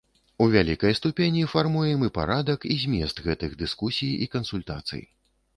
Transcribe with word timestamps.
І 0.11 0.19
ў 0.19 0.45
вялікай 0.53 0.95
ступені 0.99 1.43
фармуем 1.51 2.07
і 2.09 2.11
парадак, 2.17 2.65
і 2.77 2.79
змест 2.85 3.21
гэтых 3.29 3.51
дыскусій 3.63 4.13
і 4.25 4.33
кансультацый. 4.39 5.07